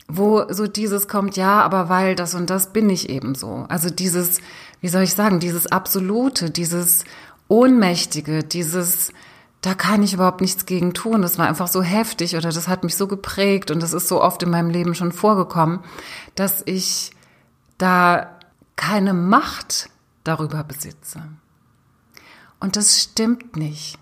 wo 0.08 0.44
so 0.50 0.66
dieses 0.66 1.08
kommt, 1.08 1.36
ja, 1.36 1.60
aber 1.62 1.88
weil 1.88 2.14
das 2.14 2.34
und 2.34 2.50
das 2.50 2.72
bin 2.72 2.88
ich 2.90 3.08
eben 3.10 3.34
so. 3.34 3.66
Also 3.68 3.90
dieses, 3.90 4.40
wie 4.80 4.88
soll 4.88 5.02
ich 5.02 5.14
sagen, 5.14 5.40
dieses 5.40 5.66
Absolute, 5.66 6.50
dieses 6.50 7.04
Ohnmächtige, 7.48 8.42
dieses 8.42 9.12
da 9.60 9.74
kann 9.74 10.02
ich 10.02 10.14
überhaupt 10.14 10.40
nichts 10.40 10.66
gegen 10.66 10.94
tun. 10.94 11.22
Das 11.22 11.38
war 11.38 11.48
einfach 11.48 11.68
so 11.68 11.82
heftig 11.82 12.36
oder 12.36 12.50
das 12.50 12.68
hat 12.68 12.84
mich 12.84 12.96
so 12.96 13.08
geprägt 13.08 13.70
und 13.70 13.82
das 13.82 13.92
ist 13.92 14.08
so 14.08 14.22
oft 14.22 14.42
in 14.42 14.50
meinem 14.50 14.70
Leben 14.70 14.94
schon 14.94 15.12
vorgekommen, 15.12 15.80
dass 16.34 16.62
ich 16.64 17.10
da 17.76 18.38
keine 18.76 19.14
Macht 19.14 19.90
darüber 20.24 20.62
besitze. 20.62 21.22
Und 22.60 22.76
das 22.76 23.00
stimmt 23.02 23.56
nicht. 23.56 23.98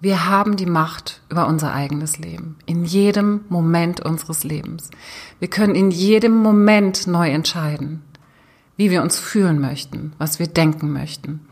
Wir 0.00 0.28
haben 0.28 0.56
die 0.56 0.66
Macht 0.66 1.22
über 1.28 1.48
unser 1.48 1.72
eigenes 1.74 2.18
Leben, 2.18 2.56
in 2.66 2.84
jedem 2.84 3.44
Moment 3.48 4.00
unseres 4.00 4.44
Lebens. 4.44 4.90
Wir 5.40 5.48
können 5.48 5.74
in 5.74 5.90
jedem 5.90 6.36
Moment 6.36 7.08
neu 7.08 7.30
entscheiden, 7.30 8.04
wie 8.76 8.92
wir 8.92 9.02
uns 9.02 9.18
fühlen 9.18 9.60
möchten, 9.60 10.12
was 10.18 10.38
wir 10.38 10.46
denken 10.46 10.92
möchten. 10.92 11.48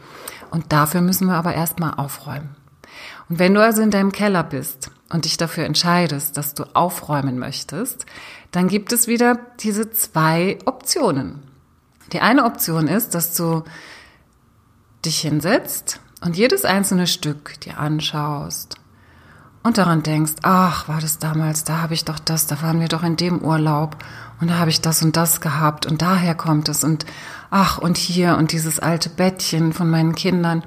Und 0.53 0.73
dafür 0.73 1.01
müssen 1.01 1.27
wir 1.27 1.35
aber 1.35 1.55
erstmal 1.55 1.95
aufräumen. 1.95 2.55
Und 3.29 3.39
wenn 3.39 3.55
du 3.55 3.63
also 3.63 3.83
in 3.83 3.91
deinem 3.91 4.13
Keller 4.13 4.43
bist 4.43 4.91
und 5.11 5.25
dich 5.25 5.37
dafür 5.37 5.65
entscheidest, 5.65 6.37
dass 6.37 6.55
du 6.55 6.65
aufräumen 6.75 7.39
möchtest, 7.39 8.07
dann 8.53 8.69
gibt 8.69 8.93
es 8.93 9.09
wieder 9.09 9.39
diese 9.61 9.91
zwei 9.91 10.59
Optionen. 10.65 11.43
Die 12.13 12.21
eine 12.21 12.45
Option 12.45 12.89
ist, 12.89 13.15
dass 13.15 13.35
du 13.35 13.65
dich 15.05 15.21
hinsetzt 15.21 16.01
und 16.21 16.37
jedes 16.37 16.65
einzelne 16.65 17.07
Stück 17.07 17.61
dir 17.61 17.79
anschaust 17.79 18.77
und 19.63 19.79
daran 19.79 20.05
denkst, 20.05 20.35
ach, 20.43 20.89
war 20.89 21.01
das 21.01 21.19
damals, 21.19 21.65
da 21.65 21.83
habe 21.83 21.95
ich 21.95 22.05
doch 22.05 22.21
das, 22.21 22.47
da 22.47 22.63
waren 22.63 22.81
wir 22.81 22.89
doch 22.89 23.03
in 23.03 23.17
dem 23.17 23.41
Urlaub 23.41 23.97
und 24.41 24.49
da 24.49 24.59
habe 24.59 24.71
ich 24.71 24.81
das 24.81 25.03
und 25.03 25.17
das 25.17 25.41
gehabt 25.41 25.87
und 25.87 26.03
daher 26.03 26.37
kommt 26.37 26.69
es 26.69 26.85
und 26.85 27.05
ach 27.51 27.79
und 27.79 27.97
hier 27.97 28.37
und 28.37 28.53
dieses 28.53 28.79
alte 28.79 29.09
Bettchen 29.11 29.73
von 29.73 29.91
meinen 29.91 30.15
Kindern 30.15 30.63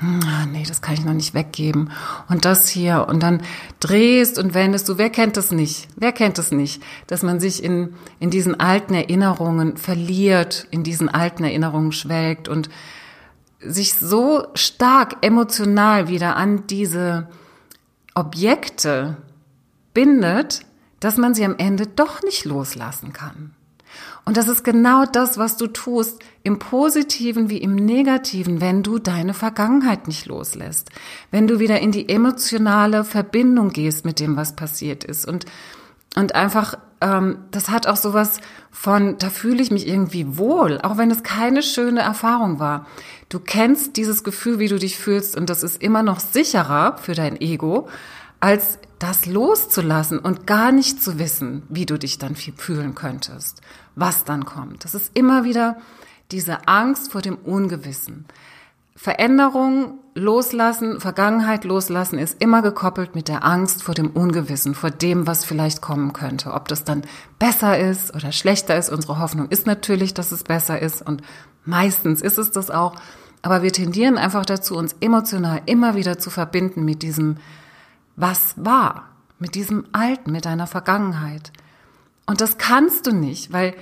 nee, 0.00 0.64
das 0.66 0.80
kann 0.80 0.94
ich 0.94 1.04
noch 1.04 1.12
nicht 1.12 1.34
weggeben. 1.34 1.90
Und 2.28 2.44
das 2.44 2.68
hier. 2.68 3.06
Und 3.08 3.22
dann 3.22 3.42
drehst 3.80 4.38
und 4.38 4.54
wendest 4.54 4.88
du. 4.88 4.96
Wer 4.96 5.10
kennt 5.10 5.36
das 5.36 5.50
nicht? 5.50 5.88
Wer 5.96 6.12
kennt 6.12 6.38
das 6.38 6.52
nicht? 6.52 6.82
Dass 7.06 7.22
man 7.22 7.38
sich 7.38 7.62
in, 7.62 7.94
in 8.18 8.30
diesen 8.30 8.58
alten 8.58 8.94
Erinnerungen 8.94 9.76
verliert, 9.76 10.66
in 10.70 10.82
diesen 10.82 11.08
alten 11.08 11.44
Erinnerungen 11.44 11.92
schwelgt 11.92 12.48
und 12.48 12.70
sich 13.60 13.94
so 13.94 14.46
stark 14.54 15.16
emotional 15.20 16.08
wieder 16.08 16.36
an 16.36 16.66
diese 16.66 17.28
Objekte 18.14 19.18
bindet, 19.92 20.62
dass 20.98 21.18
man 21.18 21.34
sie 21.34 21.44
am 21.44 21.56
Ende 21.58 21.86
doch 21.86 22.22
nicht 22.22 22.44
loslassen 22.44 23.12
kann. 23.12 23.54
Und 24.30 24.36
das 24.36 24.46
ist 24.46 24.62
genau 24.62 25.06
das, 25.06 25.38
was 25.38 25.56
du 25.56 25.66
tust, 25.66 26.22
im 26.44 26.60
positiven 26.60 27.50
wie 27.50 27.56
im 27.56 27.74
negativen, 27.74 28.60
wenn 28.60 28.84
du 28.84 29.00
deine 29.00 29.34
Vergangenheit 29.34 30.06
nicht 30.06 30.26
loslässt, 30.26 30.90
wenn 31.32 31.48
du 31.48 31.58
wieder 31.58 31.80
in 31.80 31.90
die 31.90 32.08
emotionale 32.08 33.02
Verbindung 33.02 33.70
gehst 33.70 34.04
mit 34.04 34.20
dem, 34.20 34.36
was 34.36 34.54
passiert 34.54 35.02
ist 35.02 35.26
und, 35.26 35.46
und 36.14 36.36
einfach 36.36 36.78
ähm, 37.00 37.38
das 37.50 37.70
hat 37.70 37.88
auch 37.88 37.96
sowas 37.96 38.38
von, 38.70 39.18
da 39.18 39.30
fühle 39.30 39.62
ich 39.62 39.72
mich 39.72 39.88
irgendwie 39.88 40.38
wohl, 40.38 40.80
auch 40.80 40.96
wenn 40.96 41.10
es 41.10 41.24
keine 41.24 41.60
schöne 41.60 41.98
Erfahrung 41.98 42.60
war. 42.60 42.86
Du 43.30 43.40
kennst 43.40 43.96
dieses 43.96 44.22
Gefühl, 44.22 44.60
wie 44.60 44.68
du 44.68 44.78
dich 44.78 44.96
fühlst 44.96 45.36
und 45.36 45.50
das 45.50 45.64
ist 45.64 45.82
immer 45.82 46.04
noch 46.04 46.20
sicherer 46.20 46.98
für 46.98 47.14
dein 47.14 47.40
Ego, 47.40 47.88
als 48.40 48.78
das 48.98 49.26
loszulassen 49.26 50.18
und 50.18 50.46
gar 50.46 50.72
nicht 50.72 51.02
zu 51.02 51.18
wissen, 51.18 51.62
wie 51.68 51.86
du 51.86 51.98
dich 51.98 52.18
dann 52.18 52.34
fühlen 52.36 52.94
könntest, 52.94 53.60
was 53.94 54.24
dann 54.24 54.44
kommt. 54.44 54.84
Das 54.84 54.94
ist 54.94 55.10
immer 55.14 55.44
wieder 55.44 55.78
diese 56.30 56.68
Angst 56.68 57.12
vor 57.12 57.22
dem 57.22 57.36
Ungewissen. 57.36 58.26
Veränderung 58.94 59.98
loslassen, 60.14 61.00
Vergangenheit 61.00 61.64
loslassen 61.64 62.18
ist 62.18 62.42
immer 62.42 62.60
gekoppelt 62.60 63.14
mit 63.14 63.28
der 63.28 63.44
Angst 63.44 63.82
vor 63.82 63.94
dem 63.94 64.10
Ungewissen, 64.10 64.74
vor 64.74 64.90
dem, 64.90 65.26
was 65.26 65.44
vielleicht 65.46 65.80
kommen 65.80 66.12
könnte. 66.12 66.52
Ob 66.52 66.68
das 66.68 66.84
dann 66.84 67.04
besser 67.38 67.78
ist 67.78 68.14
oder 68.14 68.32
schlechter 68.32 68.76
ist. 68.76 68.90
Unsere 68.90 69.18
Hoffnung 69.18 69.48
ist 69.48 69.66
natürlich, 69.66 70.12
dass 70.12 70.32
es 70.32 70.44
besser 70.44 70.80
ist 70.80 71.00
und 71.00 71.22
meistens 71.64 72.20
ist 72.20 72.36
es 72.36 72.50
das 72.50 72.70
auch. 72.70 72.94
Aber 73.40 73.62
wir 73.62 73.72
tendieren 73.72 74.18
einfach 74.18 74.44
dazu, 74.44 74.76
uns 74.76 74.94
emotional 75.00 75.62
immer 75.64 75.94
wieder 75.94 76.18
zu 76.18 76.28
verbinden 76.28 76.84
mit 76.84 77.02
diesem, 77.02 77.38
was 78.20 78.54
war, 78.56 79.08
mit 79.38 79.54
diesem 79.54 79.86
Alten, 79.92 80.32
mit 80.32 80.44
deiner 80.44 80.66
Vergangenheit. 80.66 81.52
Und 82.26 82.40
das 82.40 82.58
kannst 82.58 83.06
du 83.06 83.12
nicht, 83.12 83.52
weil 83.52 83.74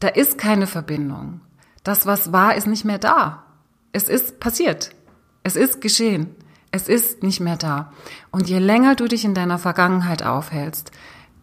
da 0.00 0.08
ist 0.08 0.38
keine 0.38 0.66
Verbindung. 0.66 1.40
Das, 1.84 2.06
was 2.06 2.32
war, 2.32 2.54
ist 2.54 2.66
nicht 2.66 2.84
mehr 2.84 2.98
da. 2.98 3.44
Es 3.92 4.08
ist 4.08 4.40
passiert. 4.40 4.90
Es 5.42 5.56
ist 5.56 5.80
geschehen. 5.80 6.34
Es 6.72 6.88
ist 6.88 7.22
nicht 7.22 7.40
mehr 7.40 7.56
da. 7.56 7.92
Und 8.30 8.48
je 8.48 8.58
länger 8.58 8.94
du 8.94 9.08
dich 9.08 9.24
in 9.24 9.34
deiner 9.34 9.58
Vergangenheit 9.58 10.22
aufhältst, 10.22 10.92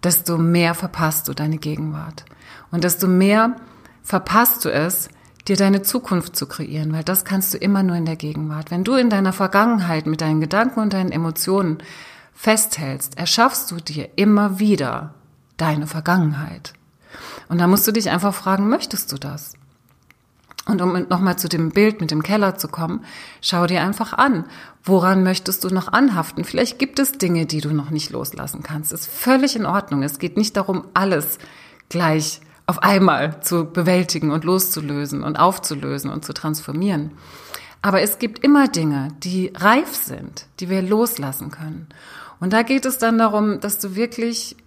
desto 0.04 0.38
mehr 0.38 0.74
verpasst 0.74 1.28
du 1.28 1.34
deine 1.34 1.58
Gegenwart. 1.58 2.26
Und 2.72 2.84
desto 2.84 3.08
mehr 3.08 3.56
verpasst 4.04 4.64
du 4.64 4.72
es, 4.72 5.10
dir 5.48 5.58
deine 5.58 5.82
Zukunft 5.82 6.36
zu 6.36 6.46
kreieren, 6.46 6.94
weil 6.94 7.04
das 7.04 7.26
kannst 7.26 7.54
du 7.54 7.58
immer 7.58 7.84
nur 7.84 7.96
in 7.96 8.06
der 8.06 8.16
Gegenwart. 8.16 8.70
Wenn 8.70 8.84
du 8.84 8.96
in 8.96 9.10
deiner 9.10 9.34
Vergangenheit 9.34 10.06
mit 10.06 10.22
deinen 10.22 10.42
Gedanken 10.42 10.80
und 10.82 10.94
deinen 10.94 11.12
Emotionen 11.12 11.78
festhältst, 12.38 13.18
erschaffst 13.18 13.72
du 13.72 13.78
dir 13.78 14.10
immer 14.16 14.60
wieder 14.60 15.16
deine 15.58 15.88
Vergangenheit. 15.88 16.74
Und 17.50 17.58
da 17.58 17.66
musst 17.66 17.88
du 17.88 17.92
dich 17.92 18.12
einfach 18.12 18.34
fragen, 18.34 18.70
möchtest 18.70 19.12
du 19.12 19.18
das? 19.18 19.54
Und 20.68 20.82
um 20.82 21.08
nochmal 21.10 21.40
zu 21.40 21.50
dem 21.50 21.72
Bild 21.72 22.00
mit 22.00 22.12
dem 22.12 22.22
Keller 22.22 22.56
zu 22.56 22.68
kommen, 22.68 23.04
schau 23.42 23.66
dir 23.66 23.82
einfach 23.82 24.14
an, 24.14 24.46
woran 24.84 25.24
möchtest 25.24 25.64
du 25.64 25.70
noch 25.70 25.88
anhaften? 25.88 26.44
Vielleicht 26.44 26.78
gibt 26.78 27.00
es 27.00 27.14
Dinge, 27.14 27.48
die 27.48 27.62
du 27.62 27.74
noch 27.74 27.90
nicht 27.90 28.12
loslassen 28.12 28.62
kannst. 28.62 28.92
Ist 28.92 29.08
völlig 29.08 29.56
in 29.56 29.66
Ordnung. 29.66 30.04
Es 30.04 30.20
geht 30.20 30.38
nicht 30.38 30.58
darum, 30.58 30.86
alles 30.94 31.40
gleich 31.90 32.42
auf 32.68 32.84
einmal 32.84 33.42
zu 33.42 33.66
bewältigen 33.66 34.30
und 34.30 34.44
loszulösen 34.44 35.24
und 35.24 35.38
aufzulösen 35.38 36.12
und 36.12 36.24
zu 36.24 36.34
transformieren. 36.34 37.12
Aber 37.88 38.02
es 38.02 38.20
gibt 38.20 38.44
immer 38.44 38.68
Dinge, 38.68 39.14
die 39.24 39.54
reif 39.56 39.96
sind, 39.96 40.48
die 40.60 40.70
wir 40.70 40.82
loslassen 40.82 41.52
können. 41.52 41.88
Und 42.42 42.52
da 42.52 42.64
geht 42.64 42.86
es 42.86 42.98
dann 42.98 43.18
darum, 43.18 43.62
dass 43.62 43.80
du 43.80 43.96
wirklich 43.96 44.58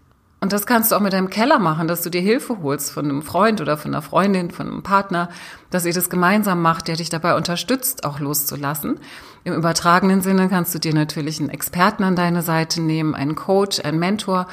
und 0.41 0.55
das 0.55 0.65
kannst 0.65 0.91
du 0.91 0.97
auch 0.97 1.01
mit 1.01 1.13
deinem 1.13 1.29
Keller 1.29 1.59
machen, 1.59 1.87
dass 1.87 2.01
du 2.01 2.09
dir 2.09 2.23
Hilfe 2.23 2.63
holst 2.63 2.91
von 2.91 3.05
einem 3.05 3.21
Freund 3.21 3.61
oder 3.61 3.77
von 3.77 3.93
einer 3.93 4.01
Freundin, 4.01 4.51
von 4.51 4.69
einem 4.69 4.83
Partner, 4.83 5.29
dass 5.69 5.85
ihr 5.85 5.93
das 5.93 6.09
gemeinsam 6.09 6.63
macht, 6.63 6.89
der 6.89 6.97
dich 6.97 7.11
dabei 7.11 7.37
unterstützt, 7.37 8.05
auch 8.05 8.21
loszulassen. 8.21 8.99
Im 9.45 9.53
übertragenen 9.53 10.23
Sinne 10.23 10.49
kannst 10.49 10.75
du 10.75 10.79
dir 10.79 10.95
natürlich 10.95 11.41
einen 11.41 11.51
Experten 11.51 12.05
an 12.05 12.17
deine 12.17 12.41
Seite 12.41 12.81
nehmen, 12.81 13.15
einen 13.15 13.35
Coach, 13.35 13.85
einen 13.85 13.99
Mentor, 13.99 14.47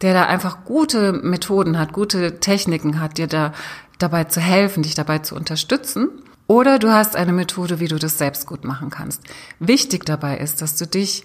der 0.00 0.14
da 0.14 0.24
einfach 0.24 0.64
gute 0.64 1.12
Methoden 1.12 1.78
hat, 1.78 1.92
gute 1.92 2.40
Techniken 2.40 2.98
hat, 2.98 3.18
dir 3.18 3.26
da 3.26 3.52
dabei 3.98 4.24
zu 4.24 4.40
helfen, 4.40 4.82
dich 4.82 4.94
dabei 4.94 5.18
zu 5.18 5.34
unterstützen. 5.34 6.08
Oder 6.46 6.78
du 6.78 6.92
hast 6.92 7.16
eine 7.16 7.32
Methode, 7.32 7.80
wie 7.80 7.88
du 7.88 7.98
das 7.98 8.18
selbst 8.18 8.46
gut 8.46 8.64
machen 8.64 8.90
kannst. 8.90 9.22
Wichtig 9.58 10.04
dabei 10.04 10.38
ist, 10.38 10.60
dass 10.60 10.76
du 10.76 10.86
dich 10.86 11.24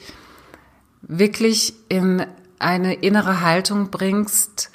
wirklich 1.01 1.73
in 1.89 2.25
eine 2.57 2.93
innere 2.93 3.41
Haltung 3.41 3.89
bringst 3.89 4.71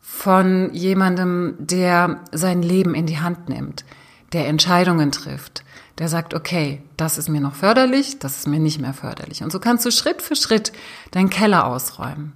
von 0.00 0.72
jemandem, 0.72 1.56
der 1.58 2.20
sein 2.32 2.62
Leben 2.62 2.94
in 2.94 3.06
die 3.06 3.20
Hand 3.20 3.48
nimmt, 3.48 3.84
der 4.32 4.46
Entscheidungen 4.48 5.12
trifft, 5.12 5.64
der 5.98 6.08
sagt, 6.08 6.34
okay, 6.34 6.82
das 6.96 7.18
ist 7.18 7.28
mir 7.28 7.40
noch 7.40 7.54
förderlich, 7.54 8.18
das 8.18 8.38
ist 8.38 8.46
mir 8.46 8.60
nicht 8.60 8.80
mehr 8.80 8.94
förderlich. 8.94 9.42
Und 9.42 9.52
so 9.52 9.60
kannst 9.60 9.84
du 9.84 9.90
Schritt 9.90 10.22
für 10.22 10.36
Schritt 10.36 10.72
deinen 11.10 11.30
Keller 11.30 11.66
ausräumen. 11.66 12.32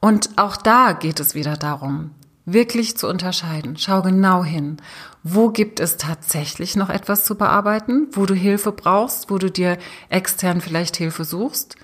Und 0.00 0.30
auch 0.36 0.56
da 0.56 0.92
geht 0.92 1.20
es 1.20 1.34
wieder 1.34 1.56
darum, 1.56 2.12
wirklich 2.52 2.96
zu 2.96 3.08
unterscheiden. 3.08 3.76
Schau 3.76 4.02
genau 4.02 4.44
hin. 4.44 4.78
Wo 5.22 5.50
gibt 5.50 5.80
es 5.80 5.96
tatsächlich 5.96 6.76
noch 6.76 6.90
etwas 6.90 7.24
zu 7.24 7.36
bearbeiten, 7.36 8.08
wo 8.12 8.26
du 8.26 8.34
Hilfe 8.34 8.72
brauchst, 8.72 9.30
wo 9.30 9.38
du 9.38 9.50
dir 9.50 9.78
extern 10.08 10.60
vielleicht 10.60 10.96
Hilfe 10.96 11.24
suchst? 11.24 11.76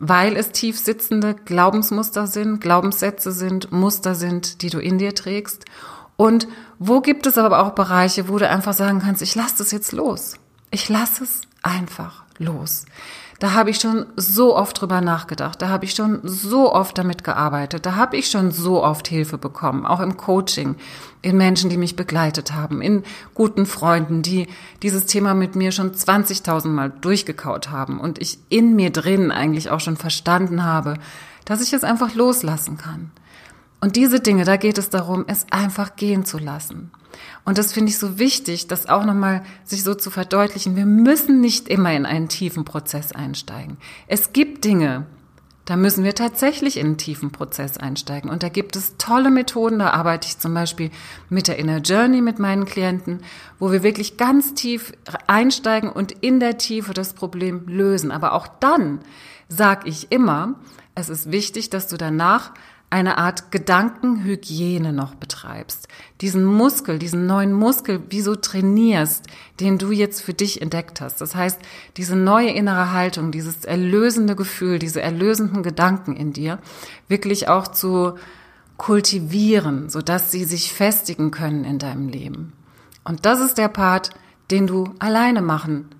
weil 0.00 0.34
es 0.34 0.50
tief 0.50 0.78
sitzende 0.78 1.34
Glaubensmuster 1.34 2.26
sind, 2.26 2.60
Glaubenssätze 2.60 3.32
sind, 3.32 3.70
Muster 3.70 4.14
sind, 4.14 4.62
die 4.62 4.70
du 4.70 4.78
in 4.78 4.96
dir 4.96 5.14
trägst. 5.14 5.66
Und 6.16 6.48
wo 6.78 7.00
gibt 7.00 7.26
es 7.26 7.36
aber 7.38 7.60
auch 7.60 7.74
Bereiche, 7.74 8.28
wo 8.28 8.38
du 8.38 8.48
einfach 8.48 8.72
sagen 8.72 9.00
kannst, 9.00 9.20
ich 9.20 9.34
lasse 9.34 9.56
das 9.58 9.70
jetzt 9.70 9.92
los. 9.92 10.36
Ich 10.70 10.88
lasse 10.88 11.24
es 11.24 11.42
einfach 11.62 12.24
los. 12.38 12.86
Da 13.40 13.54
habe 13.54 13.70
ich 13.70 13.78
schon 13.78 14.04
so 14.16 14.54
oft 14.54 14.78
drüber 14.78 15.00
nachgedacht, 15.00 15.62
da 15.62 15.70
habe 15.70 15.86
ich 15.86 15.94
schon 15.94 16.20
so 16.24 16.74
oft 16.74 16.98
damit 16.98 17.24
gearbeitet, 17.24 17.86
da 17.86 17.96
habe 17.96 18.18
ich 18.18 18.30
schon 18.30 18.50
so 18.50 18.84
oft 18.84 19.08
Hilfe 19.08 19.38
bekommen, 19.38 19.86
auch 19.86 20.00
im 20.00 20.18
Coaching, 20.18 20.76
in 21.22 21.38
Menschen, 21.38 21.70
die 21.70 21.78
mich 21.78 21.96
begleitet 21.96 22.52
haben, 22.52 22.82
in 22.82 23.02
guten 23.34 23.64
Freunden, 23.64 24.20
die 24.20 24.46
dieses 24.82 25.06
Thema 25.06 25.32
mit 25.32 25.56
mir 25.56 25.72
schon 25.72 25.92
20.000 25.92 26.68
Mal 26.68 26.90
durchgekaut 26.90 27.70
haben 27.70 27.98
und 27.98 28.20
ich 28.20 28.38
in 28.50 28.76
mir 28.76 28.90
drin 28.90 29.30
eigentlich 29.30 29.70
auch 29.70 29.80
schon 29.80 29.96
verstanden 29.96 30.62
habe, 30.62 30.98
dass 31.46 31.62
ich 31.62 31.72
es 31.72 31.82
einfach 31.82 32.14
loslassen 32.14 32.76
kann. 32.76 33.10
Und 33.80 33.96
diese 33.96 34.20
Dinge, 34.20 34.44
da 34.44 34.58
geht 34.58 34.76
es 34.76 34.90
darum, 34.90 35.24
es 35.28 35.46
einfach 35.50 35.96
gehen 35.96 36.26
zu 36.26 36.36
lassen. 36.36 36.90
Und 37.44 37.58
das 37.58 37.72
finde 37.72 37.90
ich 37.90 37.98
so 37.98 38.18
wichtig, 38.18 38.68
das 38.68 38.88
auch 38.88 39.04
nochmal 39.04 39.42
sich 39.64 39.82
so 39.82 39.94
zu 39.94 40.10
verdeutlichen. 40.10 40.76
Wir 40.76 40.86
müssen 40.86 41.40
nicht 41.40 41.68
immer 41.68 41.92
in 41.92 42.06
einen 42.06 42.28
tiefen 42.28 42.64
Prozess 42.64 43.12
einsteigen. 43.12 43.78
Es 44.06 44.32
gibt 44.32 44.64
Dinge, 44.64 45.06
da 45.70 45.76
müssen 45.76 46.02
wir 46.02 46.16
tatsächlich 46.16 46.78
in 46.78 46.86
einen 46.86 46.96
tiefen 46.98 47.30
Prozess 47.30 47.76
einsteigen. 47.76 48.28
Und 48.28 48.42
da 48.42 48.48
gibt 48.48 48.74
es 48.74 48.96
tolle 48.98 49.30
Methoden. 49.30 49.78
Da 49.78 49.90
arbeite 49.90 50.26
ich 50.26 50.38
zum 50.38 50.52
Beispiel 50.52 50.90
mit 51.28 51.46
der 51.46 51.58
Inner 51.58 51.78
Journey 51.78 52.20
mit 52.22 52.40
meinen 52.40 52.64
Klienten, 52.64 53.20
wo 53.60 53.70
wir 53.70 53.84
wirklich 53.84 54.16
ganz 54.16 54.54
tief 54.54 54.92
einsteigen 55.28 55.88
und 55.88 56.10
in 56.10 56.40
der 56.40 56.58
Tiefe 56.58 56.92
das 56.92 57.14
Problem 57.14 57.68
lösen. 57.68 58.10
Aber 58.10 58.32
auch 58.32 58.48
dann 58.48 58.98
sage 59.48 59.88
ich 59.88 60.10
immer, 60.10 60.56
es 60.96 61.08
ist 61.08 61.30
wichtig, 61.30 61.70
dass 61.70 61.86
du 61.86 61.96
danach 61.96 62.52
eine 62.90 63.18
Art 63.18 63.52
Gedankenhygiene 63.52 64.92
noch 64.92 65.14
betreibst, 65.14 65.86
diesen 66.20 66.44
Muskel, 66.44 66.98
diesen 66.98 67.26
neuen 67.26 67.52
Muskel, 67.52 68.02
wie 68.10 68.20
so 68.20 68.34
trainierst, 68.34 69.26
den 69.60 69.78
du 69.78 69.92
jetzt 69.92 70.20
für 70.20 70.34
dich 70.34 70.60
entdeckt 70.60 71.00
hast. 71.00 71.20
Das 71.20 71.36
heißt, 71.36 71.60
diese 71.96 72.16
neue 72.16 72.50
innere 72.50 72.92
Haltung, 72.92 73.30
dieses 73.30 73.64
erlösende 73.64 74.34
Gefühl, 74.34 74.80
diese 74.80 75.00
erlösenden 75.00 75.62
Gedanken 75.62 76.16
in 76.16 76.32
dir, 76.32 76.58
wirklich 77.06 77.46
auch 77.48 77.68
zu 77.68 78.16
kultivieren, 78.76 79.88
sodass 79.88 80.32
sie 80.32 80.44
sich 80.44 80.72
festigen 80.72 81.30
können 81.30 81.64
in 81.64 81.78
deinem 81.78 82.08
Leben. 82.08 82.54
Und 83.04 83.24
das 83.24 83.38
ist 83.38 83.56
der 83.56 83.68
Part, 83.68 84.10
den 84.50 84.66
du 84.66 84.94
alleine 84.98 85.42
machen 85.42 85.90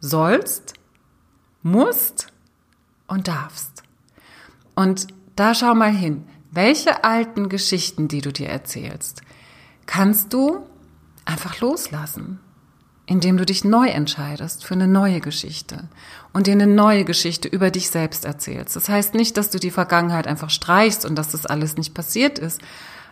sollst, 0.00 0.74
musst 1.62 2.26
und 3.06 3.28
darfst. 3.28 3.82
Und 4.74 5.08
da 5.36 5.54
schau 5.54 5.74
mal 5.74 5.92
hin. 5.92 6.24
Welche 6.52 7.04
alten 7.04 7.48
Geschichten, 7.48 8.08
die 8.08 8.22
du 8.22 8.32
dir 8.32 8.48
erzählst, 8.48 9.22
kannst 9.86 10.32
du 10.32 10.66
einfach 11.24 11.60
loslassen, 11.60 12.40
indem 13.06 13.36
du 13.36 13.46
dich 13.46 13.64
neu 13.64 13.86
entscheidest 13.88 14.64
für 14.64 14.74
eine 14.74 14.88
neue 14.88 15.20
Geschichte 15.20 15.88
und 16.32 16.48
dir 16.48 16.52
eine 16.52 16.66
neue 16.66 17.04
Geschichte 17.04 17.46
über 17.46 17.70
dich 17.70 17.90
selbst 17.90 18.24
erzählst. 18.24 18.74
Das 18.74 18.88
heißt 18.88 19.14
nicht, 19.14 19.36
dass 19.36 19.50
du 19.50 19.58
die 19.58 19.70
Vergangenheit 19.70 20.26
einfach 20.26 20.50
streichst 20.50 21.04
und 21.04 21.14
dass 21.14 21.28
das 21.28 21.46
alles 21.46 21.76
nicht 21.76 21.94
passiert 21.94 22.38
ist, 22.38 22.60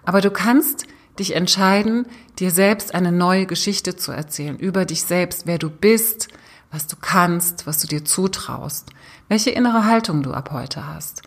aber 0.04 0.20
du 0.20 0.32
kannst 0.32 0.86
dich 1.20 1.36
entscheiden, 1.36 2.06
dir 2.40 2.50
selbst 2.50 2.92
eine 2.94 3.12
neue 3.12 3.46
Geschichte 3.46 3.94
zu 3.94 4.10
erzählen 4.10 4.58
über 4.58 4.84
dich 4.84 5.02
selbst, 5.02 5.46
wer 5.46 5.58
du 5.58 5.70
bist, 5.70 6.28
was 6.72 6.86
du 6.88 6.96
kannst, 7.00 7.66
was 7.66 7.78
du 7.78 7.86
dir 7.86 8.04
zutraust, 8.04 8.90
welche 9.28 9.50
innere 9.50 9.84
Haltung 9.84 10.22
du 10.22 10.32
ab 10.32 10.50
heute 10.52 10.86
hast. 10.86 11.22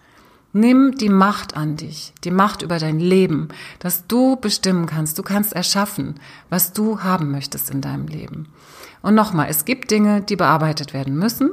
Nimm 0.53 0.98
die 0.98 1.10
Macht 1.10 1.55
an 1.55 1.77
dich, 1.77 2.13
die 2.24 2.31
Macht 2.31 2.62
über 2.62 2.77
dein 2.77 3.00
Leben, 3.00 3.48
dass 3.79 4.08
du 4.08 4.36
bestimmen 4.36 4.86
kannst. 4.86 5.17
Du 5.17 5.24
kannst 5.24 5.53
erschaffen, 5.53 6.20
was 6.50 6.74
du 6.74 7.01
haben 7.01 7.31
möchtest 7.31 7.70
in 7.70 7.79
deinem 7.81 8.08
Leben. 8.08 8.50
Und 9.01 9.15
nochmal, 9.15 9.48
es 9.50 9.63
gibt 9.65 9.91
Dinge, 9.91 10.22
die 10.22 10.36
bearbeitet 10.36 10.93
werden 10.93 11.17
müssen. 11.17 11.51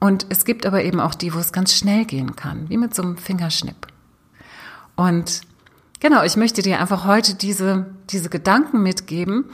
Und 0.00 0.26
es 0.30 0.44
gibt 0.44 0.66
aber 0.66 0.82
eben 0.82 0.98
auch 0.98 1.14
die, 1.14 1.32
wo 1.32 1.38
es 1.38 1.52
ganz 1.52 1.72
schnell 1.72 2.04
gehen 2.04 2.34
kann, 2.34 2.68
wie 2.68 2.76
mit 2.76 2.94
so 2.94 3.02
einem 3.02 3.16
Fingerschnipp. 3.16 3.86
Und 4.96 5.42
genau, 6.00 6.24
ich 6.24 6.36
möchte 6.36 6.62
dir 6.62 6.80
einfach 6.80 7.06
heute 7.06 7.34
diese, 7.34 7.86
diese 8.10 8.28
Gedanken 8.28 8.82
mitgeben, 8.82 9.44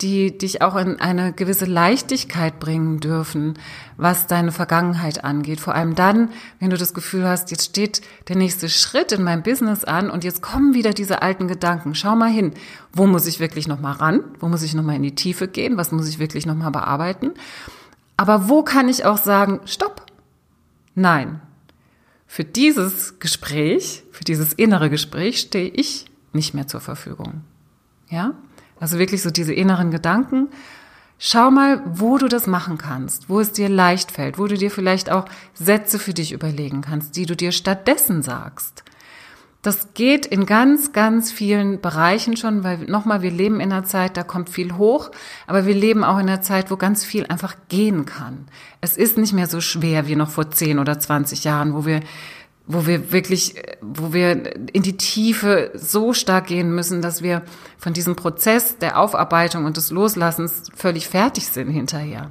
die 0.00 0.38
dich 0.38 0.62
auch 0.62 0.76
in 0.76 1.00
eine 1.00 1.32
gewisse 1.32 1.64
Leichtigkeit 1.64 2.60
bringen 2.60 3.00
dürfen, 3.00 3.54
was 3.96 4.28
deine 4.28 4.52
Vergangenheit 4.52 5.24
angeht. 5.24 5.58
Vor 5.58 5.74
allem 5.74 5.96
dann, 5.96 6.30
wenn 6.60 6.70
du 6.70 6.76
das 6.76 6.94
Gefühl 6.94 7.26
hast, 7.26 7.50
jetzt 7.50 7.64
steht 7.64 8.00
der 8.28 8.36
nächste 8.36 8.68
Schritt 8.68 9.10
in 9.10 9.24
meinem 9.24 9.42
Business 9.42 9.82
an 9.82 10.08
und 10.08 10.22
jetzt 10.22 10.40
kommen 10.40 10.74
wieder 10.74 10.92
diese 10.92 11.20
alten 11.20 11.48
Gedanken. 11.48 11.96
Schau 11.96 12.14
mal 12.14 12.30
hin, 12.30 12.52
wo 12.92 13.06
muss 13.06 13.26
ich 13.26 13.40
wirklich 13.40 13.66
noch 13.66 13.80
mal 13.80 13.92
ran? 13.92 14.22
Wo 14.38 14.46
muss 14.46 14.62
ich 14.62 14.74
noch 14.74 14.84
mal 14.84 14.94
in 14.94 15.02
die 15.02 15.16
Tiefe 15.16 15.48
gehen? 15.48 15.76
Was 15.76 15.90
muss 15.90 16.08
ich 16.08 16.20
wirklich 16.20 16.46
noch 16.46 16.54
mal 16.54 16.70
bearbeiten? 16.70 17.32
Aber 18.16 18.48
wo 18.48 18.62
kann 18.62 18.88
ich 18.88 19.04
auch 19.04 19.18
sagen, 19.18 19.60
stopp? 19.64 20.06
Nein. 20.94 21.40
Für 22.28 22.44
dieses 22.44 23.18
Gespräch, 23.18 24.04
für 24.12 24.22
dieses 24.22 24.52
innere 24.52 24.90
Gespräch 24.90 25.40
stehe 25.40 25.68
ich 25.68 26.06
nicht 26.32 26.54
mehr 26.54 26.68
zur 26.68 26.80
Verfügung. 26.80 27.42
Ja? 28.10 28.34
Also 28.80 28.98
wirklich 28.98 29.22
so 29.22 29.30
diese 29.30 29.54
inneren 29.54 29.90
Gedanken. 29.90 30.48
Schau 31.18 31.50
mal, 31.50 31.82
wo 31.84 32.16
du 32.16 32.28
das 32.28 32.46
machen 32.46 32.78
kannst, 32.78 33.28
wo 33.28 33.40
es 33.40 33.52
dir 33.52 33.68
leicht 33.68 34.12
fällt, 34.12 34.38
wo 34.38 34.46
du 34.46 34.56
dir 34.56 34.70
vielleicht 34.70 35.10
auch 35.10 35.24
Sätze 35.52 35.98
für 35.98 36.14
dich 36.14 36.32
überlegen 36.32 36.80
kannst, 36.82 37.16
die 37.16 37.26
du 37.26 37.34
dir 37.34 37.50
stattdessen 37.50 38.22
sagst. 38.22 38.84
Das 39.62 39.92
geht 39.92 40.24
in 40.24 40.46
ganz, 40.46 40.92
ganz 40.92 41.32
vielen 41.32 41.80
Bereichen 41.80 42.36
schon, 42.36 42.62
weil 42.62 42.78
nochmal, 42.84 43.22
wir 43.22 43.32
leben 43.32 43.58
in 43.58 43.72
einer 43.72 43.84
Zeit, 43.84 44.16
da 44.16 44.22
kommt 44.22 44.48
viel 44.48 44.76
hoch, 44.76 45.10
aber 45.48 45.66
wir 45.66 45.74
leben 45.74 46.04
auch 46.04 46.18
in 46.18 46.28
einer 46.28 46.40
Zeit, 46.40 46.70
wo 46.70 46.76
ganz 46.76 47.04
viel 47.04 47.26
einfach 47.26 47.56
gehen 47.68 48.06
kann. 48.06 48.46
Es 48.80 48.96
ist 48.96 49.18
nicht 49.18 49.32
mehr 49.32 49.48
so 49.48 49.60
schwer 49.60 50.06
wie 50.06 50.14
noch 50.14 50.30
vor 50.30 50.52
10 50.52 50.78
oder 50.78 51.00
20 51.00 51.42
Jahren, 51.42 51.74
wo 51.74 51.84
wir 51.84 52.00
wo 52.68 52.86
wir 52.86 53.10
wirklich, 53.12 53.54
wo 53.80 54.12
wir 54.12 54.54
in 54.72 54.82
die 54.82 54.96
Tiefe 54.96 55.72
so 55.74 56.12
stark 56.12 56.46
gehen 56.48 56.74
müssen, 56.74 57.00
dass 57.00 57.22
wir 57.22 57.42
von 57.78 57.94
diesem 57.94 58.14
Prozess 58.14 58.76
der 58.78 58.98
Aufarbeitung 58.98 59.64
und 59.64 59.78
des 59.78 59.90
Loslassens 59.90 60.70
völlig 60.76 61.08
fertig 61.08 61.46
sind 61.46 61.70
hinterher. 61.70 62.30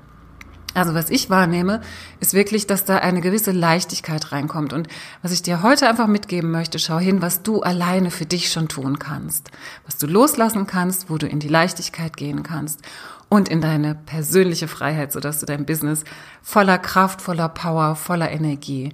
Also 0.76 0.94
was 0.94 1.10
ich 1.10 1.32
wahrnehme, 1.32 1.82
ist 2.20 2.36
wirklich, 2.36 2.68
dass 2.68 2.86
da 2.86 2.98
eine 3.00 3.22
gewisse 3.22 3.52
Leichtigkeit 3.52 4.32
reinkommt. 4.32 4.74
Und 4.74 4.88
was 5.24 5.32
ich 5.32 5.42
dir 5.42 5.64
heute 5.64 5.90
einfach 5.90 6.06
mitgeben 6.06 6.52
möchte, 6.52 6.78
schau 6.78 7.00
hin, 7.00 7.24
was 7.24 7.42
du 7.42 7.62
alleine 7.64 8.12
für 8.12 8.28
dich 8.28 8.52
schon 8.52 8.68
tun 8.68 9.00
kannst. 9.00 9.50
Was 9.88 9.98
du 9.98 10.06
loslassen 10.06 10.68
kannst, 10.68 11.10
wo 11.10 11.18
du 11.18 11.26
in 11.26 11.40
die 11.40 11.48
Leichtigkeit 11.48 12.16
gehen 12.16 12.44
kannst 12.44 12.82
und 13.28 13.50
in 13.50 13.60
deine 13.60 13.96
persönliche 13.96 14.68
Freiheit, 14.68 15.12
sodass 15.12 15.40
du 15.40 15.48
dein 15.48 15.66
Business 15.66 16.04
voller 16.44 16.78
Kraft, 16.78 17.24
voller 17.24 17.50
Power, 17.50 17.96
voller 17.96 18.30
Energie 18.30 18.94